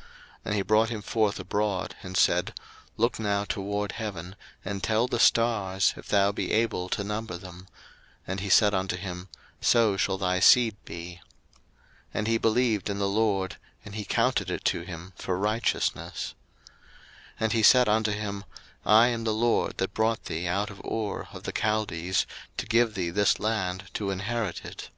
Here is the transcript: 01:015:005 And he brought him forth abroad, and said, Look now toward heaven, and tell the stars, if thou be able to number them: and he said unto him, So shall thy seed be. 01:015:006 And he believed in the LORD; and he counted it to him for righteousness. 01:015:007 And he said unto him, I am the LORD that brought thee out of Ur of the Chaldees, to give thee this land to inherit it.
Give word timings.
01:015:005 0.00 0.04
And 0.44 0.54
he 0.56 0.60
brought 0.62 0.88
him 0.90 1.00
forth 1.00 1.40
abroad, 1.40 1.96
and 2.02 2.18
said, 2.18 2.52
Look 2.98 3.18
now 3.18 3.44
toward 3.46 3.92
heaven, 3.92 4.36
and 4.62 4.82
tell 4.82 5.06
the 5.06 5.18
stars, 5.18 5.94
if 5.96 6.08
thou 6.08 6.32
be 6.32 6.52
able 6.52 6.90
to 6.90 7.02
number 7.02 7.38
them: 7.38 7.66
and 8.26 8.40
he 8.40 8.50
said 8.50 8.74
unto 8.74 8.98
him, 8.98 9.30
So 9.62 9.96
shall 9.96 10.18
thy 10.18 10.38
seed 10.38 10.76
be. 10.84 11.22
01:015:006 12.12 12.12
And 12.12 12.26
he 12.28 12.36
believed 12.36 12.90
in 12.90 12.98
the 12.98 13.08
LORD; 13.08 13.56
and 13.86 13.94
he 13.94 14.04
counted 14.04 14.50
it 14.50 14.66
to 14.66 14.82
him 14.82 15.14
for 15.16 15.38
righteousness. 15.38 16.34
01:015:007 17.40 17.40
And 17.40 17.52
he 17.54 17.62
said 17.62 17.88
unto 17.88 18.10
him, 18.12 18.44
I 18.84 19.06
am 19.06 19.24
the 19.24 19.32
LORD 19.32 19.78
that 19.78 19.94
brought 19.94 20.26
thee 20.26 20.46
out 20.46 20.68
of 20.68 20.84
Ur 20.84 21.28
of 21.32 21.44
the 21.44 21.52
Chaldees, 21.58 22.26
to 22.58 22.66
give 22.66 22.92
thee 22.96 23.08
this 23.08 23.40
land 23.40 23.84
to 23.94 24.10
inherit 24.10 24.62
it. 24.62 24.90